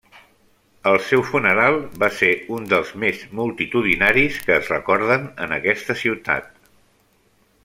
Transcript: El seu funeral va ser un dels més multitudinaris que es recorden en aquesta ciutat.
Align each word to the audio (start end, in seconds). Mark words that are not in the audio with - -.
El 0.91 0.95
seu 1.09 1.21
funeral 1.27 1.77
va 2.03 2.09
ser 2.21 2.31
un 2.59 2.65
dels 2.73 2.93
més 3.05 3.21
multitudinaris 3.41 4.43
que 4.49 4.59
es 4.59 4.73
recorden 4.77 5.33
en 5.47 5.59
aquesta 5.63 5.99
ciutat. 6.05 6.53